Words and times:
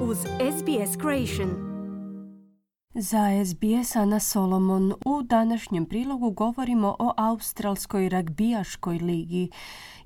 uz 0.00 0.18
SBS 0.18 0.96
Creation. 1.00 1.50
Za 2.94 3.18
SBS 3.44 3.96
Ana 3.96 4.20
Solomon 4.20 4.92
u 5.04 5.22
današnjem 5.22 5.86
prilogu 5.86 6.30
govorimo 6.30 6.96
o 6.98 7.12
Australskoj 7.16 8.08
ragbijaškoj 8.08 8.98
ligi 8.98 9.50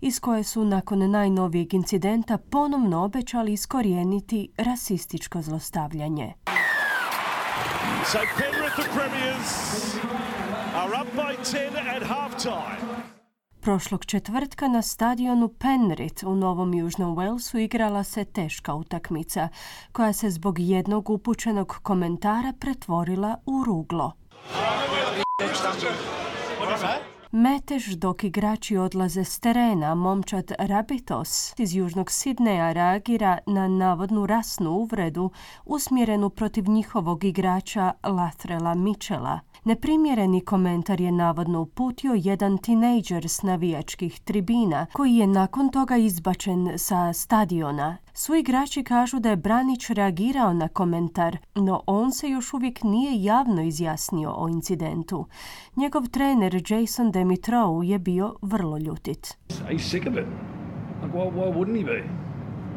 iz 0.00 0.20
koje 0.20 0.44
su 0.44 0.64
nakon 0.64 1.10
najnovijeg 1.10 1.74
incidenta 1.74 2.38
ponovno 2.38 3.04
obećali 3.04 3.52
iskorijeniti 3.52 4.48
rasističko 4.56 5.42
zlostavljanje. 5.42 6.34
So 8.12 8.18
Penrith, 8.38 8.76
the 8.76 8.88
Premiers, 8.98 9.94
are 10.74 10.92
up 11.02 11.14
by 11.16 11.36
10 11.44 11.96
at 11.96 12.02
half-time. 12.02 13.21
Prošlog 13.62 14.04
četvrtka 14.04 14.68
na 14.68 14.82
stadionu 14.82 15.48
Penrith 15.48 16.24
u 16.24 16.34
Novom 16.36 16.74
Južnom 16.74 17.16
Walesu 17.16 17.58
igrala 17.58 18.04
se 18.04 18.24
teška 18.24 18.74
utakmica, 18.74 19.48
koja 19.92 20.12
se 20.12 20.30
zbog 20.30 20.58
jednog 20.58 21.10
upućenog 21.10 21.78
komentara 21.82 22.52
pretvorila 22.60 23.36
u 23.46 23.64
ruglo. 23.64 24.12
Metež 27.34 27.96
dok 27.96 28.24
igrači 28.24 28.76
odlaze 28.76 29.24
s 29.24 29.38
terena, 29.40 29.94
momčad 29.94 30.52
Rabitos 30.58 31.54
iz 31.58 31.74
Južnog 31.74 32.10
Sidneja 32.10 32.72
reagira 32.72 33.38
na 33.46 33.68
navodnu 33.68 34.26
rasnu 34.26 34.70
uvredu 34.70 35.30
usmjerenu 35.64 36.30
protiv 36.30 36.68
njihovog 36.68 37.24
igrača 37.24 37.92
Lathrela 38.04 38.74
Mitchella. 38.74 39.40
Neprimjereni 39.64 40.40
komentar 40.40 41.00
je 41.00 41.12
navodno 41.12 41.60
uputio 41.60 42.12
jedan 42.16 42.58
tinejdžer 42.58 43.28
s 43.28 43.42
navijačkih 43.42 44.20
tribina, 44.20 44.86
koji 44.92 45.16
je 45.16 45.26
nakon 45.26 45.68
toga 45.68 45.96
izbačen 45.96 46.72
sa 46.76 47.12
stadiona. 47.12 47.96
Svi 48.14 48.40
igrači 48.40 48.84
kažu 48.84 49.18
da 49.18 49.30
je 49.30 49.36
Branić 49.36 49.90
reagirao 49.90 50.52
na 50.52 50.68
komentar, 50.68 51.36
no 51.54 51.82
on 51.86 52.12
se 52.12 52.28
još 52.28 52.52
uvijek 52.52 52.82
nije 52.82 53.22
javno 53.22 53.62
izjasnio 53.62 54.34
o 54.36 54.48
incidentu. 54.48 55.26
Njegov 55.76 56.06
trener 56.08 56.62
Jason 56.68 57.10
Demitrov 57.10 57.84
je 57.84 57.98
bio 57.98 58.34
vrlo 58.42 58.78
ljutit. 58.78 59.36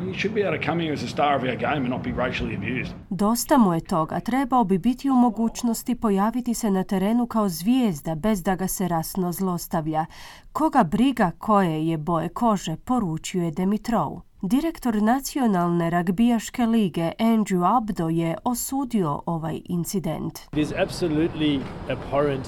You 0.01 0.13
should 0.13 0.35
be 0.35 0.41
able 0.41 0.59
to 0.59 0.65
come 0.65 0.83
here 0.83 0.93
as 0.93 1.03
a 1.03 1.07
star 1.07 1.35
of 1.35 1.43
our 1.43 1.55
game 1.55 1.77
and 1.77 1.89
not 1.89 2.03
be 2.03 2.11
racially 2.11 2.55
abused. 2.55 2.93
Dosta 3.09 3.57
mu 3.57 3.73
je 3.73 3.81
toga, 3.81 4.19
trebao 4.19 4.63
bi 4.63 4.77
biti 4.77 5.09
u 5.09 5.13
mogućnosti 5.13 5.95
pojaviti 5.95 6.53
se 6.53 6.71
na 6.71 6.83
terenu 6.83 7.27
kao 7.27 7.49
zvijezda 7.49 8.16
bez 8.16 8.43
da 8.43 8.55
ga 8.55 8.67
se 8.67 8.88
rasno 8.88 9.31
zlostavlja. 9.31 10.05
Koga 10.53 10.83
briga 10.83 11.31
koje 11.38 11.88
je 11.88 11.97
boje 11.97 12.29
kože, 12.29 12.75
poručio 12.75 13.43
je 13.43 13.51
Demitrov. 13.51 14.21
Direktor 14.41 15.01
nacionalne 15.01 15.89
ragbijaške 15.89 16.66
lige 16.66 17.11
Andrew 17.19 17.77
Abdo 17.77 18.09
je 18.09 18.35
osudio 18.43 19.21
ovaj 19.25 19.61
incident. 19.66 20.39
It 20.51 20.57
is 20.59 20.71
absolutely 20.71 21.59
abhorrent 21.89 22.47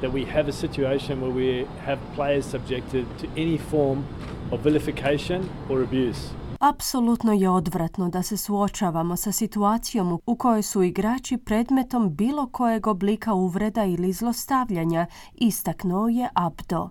that 0.00 0.12
we 0.12 0.26
have 0.32 0.48
a 0.48 0.52
situation 0.52 1.20
where 1.20 1.34
we 1.34 1.66
have 1.86 1.98
players 2.16 2.50
subjected 2.50 3.04
to 3.20 3.26
any 3.36 3.58
form 3.70 4.04
of 4.52 4.64
vilification 4.64 5.42
or 5.70 5.82
abuse. 5.82 6.45
Apsolutno 6.60 7.32
je 7.32 7.50
odvratno 7.50 8.08
da 8.08 8.22
se 8.22 8.36
suočavamo 8.36 9.16
sa 9.16 9.32
situacijom 9.32 10.20
u 10.26 10.36
kojoj 10.36 10.62
su 10.62 10.82
igrači 10.82 11.36
predmetom 11.36 12.14
bilo 12.14 12.46
kojeg 12.46 12.86
oblika 12.86 13.34
uvreda 13.34 13.84
ili 13.84 14.12
zlostavljanja, 14.12 15.06
istaknuo 15.34 16.08
je 16.08 16.28
Abdo. 16.34 16.88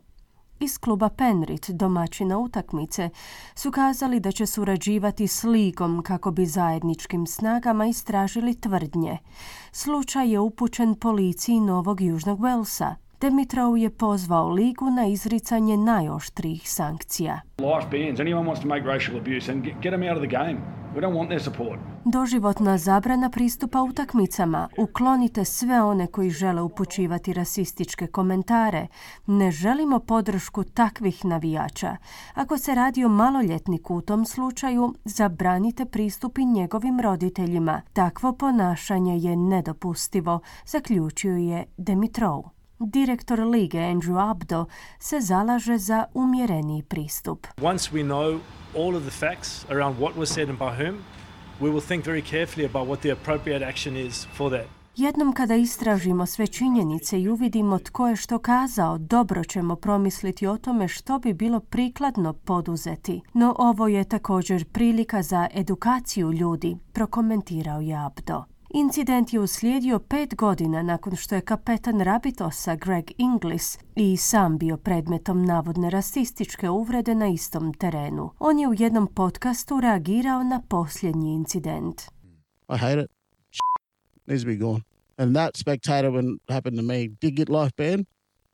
Iz 0.60 0.78
kluba 0.78 1.10
Penrith, 1.10 1.70
domaćina 1.70 2.38
utakmice, 2.38 3.10
su 3.56 3.72
kazali 3.72 4.20
da 4.20 4.32
će 4.32 4.46
surađivati 4.46 5.28
s 5.28 5.44
ligom 5.44 6.02
kako 6.04 6.32
bi 6.32 6.46
zajedničkim 6.46 7.28
snagama 7.28 7.86
istražili 7.86 8.56
tvrdnje. 8.56 9.18
Slučaj 9.72 10.32
je 10.32 10.40
upućen 10.40 10.96
policiji 10.96 11.60
Novog 11.60 12.02
Južnog 12.02 12.40
Walesa. 12.40 12.96
Demitrov 13.26 13.78
je 13.78 13.90
pozvao 13.90 14.50
ligu 14.50 14.90
na 14.90 15.06
izricanje 15.06 15.78
najoštrijih 15.78 16.72
sankcija. 16.72 17.42
Doživotna 22.06 22.78
zabrana 22.78 23.30
pristupa 23.30 23.82
utakmicama. 23.82 24.70
Uklonite 24.78 25.46
sve 25.46 25.82
one 25.82 26.08
koji 26.08 26.30
žele 26.30 26.62
upućivati 26.62 27.34
rasističke 27.34 28.08
komentare. 28.08 28.88
Ne 29.28 29.52
želimo 29.52 30.00
podršku 30.00 30.64
takvih 30.64 31.26
navijača. 31.26 31.98
Ako 32.34 32.58
se 32.58 32.76
radi 32.76 33.06
o 33.06 33.10
maloljetniku 33.10 33.96
u 33.96 34.02
tom 34.02 34.26
slučaju, 34.26 34.94
zabranite 35.06 35.86
pristup 35.86 36.38
i 36.38 36.46
njegovim 36.46 37.00
roditeljima. 37.00 37.82
Takvo 37.94 38.34
ponašanje 38.34 39.18
je 39.18 39.36
nedopustivo, 39.36 40.40
zaključio 40.66 41.36
je 41.36 41.66
Demitrov. 41.78 42.56
Direktor 42.80 43.40
lige 43.40 43.78
Andrew 43.78 44.32
Abdo 44.32 44.66
se 45.00 45.22
zalaže 45.22 45.78
za 45.78 46.06
umjereniji 46.14 46.84
pristup. 46.84 47.48
Once 47.62 47.92
we 47.94 48.04
know 48.04 48.40
all 48.76 48.96
of 48.96 49.04
the 49.04 49.12
facts 49.12 49.66
around 49.70 50.00
what 50.00 50.16
was 50.16 50.30
said 50.30 50.50
and 50.50 50.60
by 50.60 50.84
whom, 50.84 50.96
we 51.62 51.70
will 51.70 51.88
think 51.88 52.06
very 52.06 52.22
carefully 52.22 52.66
about 52.66 52.88
what 52.88 53.00
the 53.00 53.12
appropriate 53.12 53.70
action 53.70 53.98
is 53.98 54.28
for 54.38 54.52
that. 54.52 54.68
Jednom 54.96 55.34
kada 55.34 55.56
istražimo 55.56 56.26
sve 56.26 56.48
činjenice 56.48 57.22
i 57.22 57.30
uvidimo 57.30 57.80
tko 57.80 58.08
je 58.08 58.16
što 58.16 58.40
kazao, 58.40 58.98
dobro 58.98 59.44
ćemo 59.44 59.76
promisliti 59.76 60.48
o 60.48 60.58
tome 60.58 60.88
što 60.88 61.20
bi 61.20 61.34
bilo 61.34 61.60
prikladno 61.60 62.34
poduzeti. 62.34 63.22
No 63.34 63.56
ovo 63.58 63.88
je 63.88 64.04
također 64.04 64.66
prilika 64.66 65.22
za 65.22 65.48
edukaciju 65.54 66.32
ljudi, 66.32 66.78
prokomentirao 66.94 67.82
je 67.82 68.06
Abdo. 68.06 68.55
Incident 68.78 69.34
je 69.34 69.40
uslijedio 69.40 70.00
pet 70.00 70.36
godina 70.36 70.84
nakon 70.84 71.16
što 71.16 71.36
je 71.36 71.42
kapetan 71.42 72.02
Rabitosa 72.02 72.76
Greg 72.76 73.06
Inglis 73.18 73.78
i 73.96 74.18
sam 74.18 74.58
bio 74.58 74.78
predmetom 74.78 75.46
navodne 75.46 75.90
rasističke 75.90 76.70
uvrede 76.70 77.16
na 77.16 77.28
istom 77.28 77.74
terenu. 77.74 78.32
On 78.40 78.60
je 78.60 78.68
u 78.68 78.74
jednom 78.74 79.08
podcastu 79.08 79.80
reagirao 79.82 80.44
na 80.44 80.62
posljednji 80.70 81.34
incident. 81.34 82.02
I 82.70 82.78
hate 82.78 83.02
it. 83.02 83.12
needs 84.28 84.44
to 84.44 84.48
be 84.48 84.56
gone. 84.56 84.82
And 85.18 85.36
that 85.36 85.58
spectator, 85.58 86.12
when 86.12 86.38
happened 86.50 86.78
to 86.78 86.84
me, 86.84 87.08
did 87.08 87.36
get 87.36 87.50
life 87.50 87.72
banned. 87.78 88.06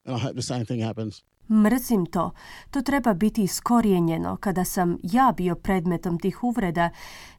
And 0.06 0.18
I 0.18 0.20
hope 0.20 0.34
the 0.34 0.42
same 0.42 0.66
thing 0.66 0.84
happens. 0.84 1.24
Mrzim 1.52 2.06
to. 2.06 2.32
To 2.72 2.82
treba 2.82 3.14
biti 3.14 3.44
iskorijenjeno. 3.44 4.38
Kada 4.38 4.66
sam 4.66 4.98
ja 5.04 5.34
bio 5.38 5.56
predmetom 5.56 6.20
tih 6.20 6.44
uvreda, 6.44 6.90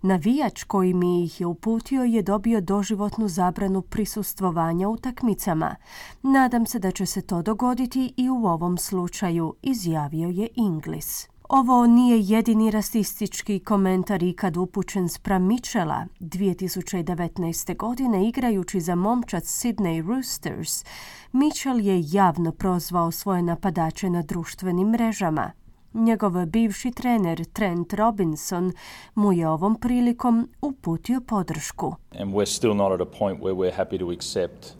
navijač 0.02 0.64
koji 0.64 0.94
mi 0.94 1.24
ih 1.24 1.40
je 1.40 1.46
uputio 1.46 2.02
je 2.02 2.22
dobio 2.22 2.60
doživotnu 2.60 3.28
zabranu 3.28 3.82
prisustvovanja 3.82 4.88
utakmicama. 4.88 5.76
Nadam 6.22 6.66
se 6.66 6.78
da 6.78 6.90
će 6.90 7.06
se 7.06 7.22
to 7.22 7.42
dogoditi 7.42 8.14
i 8.16 8.30
u 8.30 8.46
ovom 8.46 8.78
slučaju, 8.78 9.54
izjavio 9.62 10.28
je 10.28 10.48
Inglis. 10.54 11.31
Ovo 11.54 11.86
nije 11.86 12.20
jedini 12.20 12.70
rasistički 12.70 13.58
komentar 13.58 14.22
ikad 14.22 14.56
upućen 14.56 15.08
spram 15.08 15.42
Mitchella. 15.46 16.06
2019. 16.20 17.76
godine 17.76 18.28
igrajući 18.28 18.80
za 18.80 18.94
momčad 18.94 19.42
Sydney 19.42 20.08
Roosters, 20.08 20.84
Mitchell 21.32 21.80
je 21.80 22.04
javno 22.12 22.52
prozvao 22.52 23.10
svoje 23.10 23.42
napadače 23.42 24.10
na 24.10 24.22
društvenim 24.22 24.88
mrežama. 24.88 25.50
Njegov 25.94 26.46
bivši 26.46 26.90
trener 26.90 27.44
Trent 27.44 27.92
Robinson 27.92 28.72
mu 29.14 29.32
je 29.32 29.48
ovom 29.48 29.74
prilikom 29.74 30.48
uputio 30.62 31.20
podršku. 31.20 31.94
and 32.20 32.34
we're 32.34 32.56
still 32.56 32.74
not 32.74 32.92
at 32.92 33.00
a 33.00 33.18
point 33.18 33.40
where 33.40 33.54
we're 33.54 33.76
happy 33.76 33.98
to 33.98 34.10
accept 34.10 34.74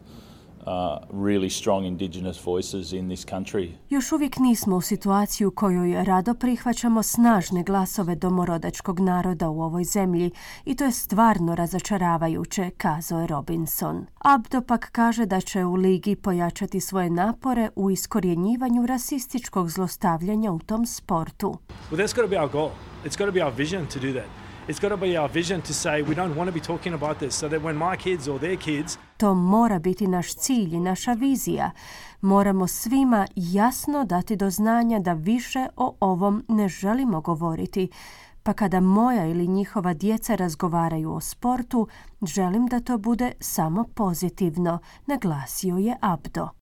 Još 3.91 4.13
uvijek 4.13 4.39
nismo 4.39 4.77
u 4.77 4.81
situaciji 4.81 5.47
u 5.47 5.51
kojoj 5.51 6.05
rado 6.05 6.35
prihvaćamo 6.35 7.03
snažne 7.03 7.63
glasove 7.63 8.15
domorodačkog 8.15 9.01
naroda 9.01 9.49
u 9.49 9.63
ovoj 9.63 9.85
zemlji 9.85 10.31
i 10.65 10.77
to 10.77 10.85
je 10.85 10.93
stvarno 10.93 11.55
razočaravajuće, 11.55 12.71
kazao 12.77 13.21
je 13.21 13.27
Robinson. 13.27 14.07
Abdo 14.19 14.61
pak 14.61 14.89
kaže 14.93 15.27
da 15.27 15.41
će 15.41 15.65
u 15.65 15.75
ligi 15.75 16.17
pojačati 16.17 16.81
svoje 16.81 17.11
napore 17.11 17.69
u 17.77 17.91
iskorjenjivanju 17.91 18.87
rasističkog 18.87 19.71
zlostavljanja 19.71 20.53
u 20.53 20.59
tom 20.59 20.87
sportu. 20.87 21.55
Well, 21.91 22.69
It's 24.69 24.79
got 24.79 24.89
to 24.91 24.97
be 24.97 25.19
our 25.19 25.29
vision 25.35 25.61
to 25.61 25.75
say 25.75 26.03
we 26.03 26.15
don't 26.15 26.37
want 26.37 26.47
to 26.47 26.53
be 26.53 26.61
talking 26.61 26.95
about 26.95 27.19
this 27.19 27.35
so 27.35 27.49
that 27.49 27.63
when 27.63 27.75
my 27.75 27.97
kids 27.97 28.29
or 28.29 28.41
their 28.41 28.57
kids 28.57 28.99
To 29.17 29.35
mora 29.35 29.79
biti 29.79 30.07
naš 30.07 30.35
cilj 30.35 30.75
i 30.75 30.81
naša 30.81 31.13
vizija. 31.13 31.71
Moramo 32.21 32.67
svima 32.67 33.27
jasno 33.37 34.05
dati 34.05 34.37
do 34.37 34.51
znanja 34.51 34.99
da 34.99 35.13
više 35.13 35.67
o 35.77 35.97
ovom 36.01 36.45
ne 36.49 36.69
želimo 36.69 37.21
govoriti. 37.21 37.89
Pa 38.43 38.53
kada 38.53 38.81
moja 38.81 39.27
ili 39.27 39.47
njihova 39.47 39.95
djeca 39.95 40.35
razgovaraju 40.35 41.13
o 41.13 41.21
sportu, 41.21 41.89
želim 42.23 42.67
da 42.67 42.81
to 42.81 42.99
bude 42.99 43.33
samo 43.41 43.85
pozitivno, 43.95 44.79
naglasio 45.07 45.77
je 45.77 45.97
Abdo. 46.01 46.62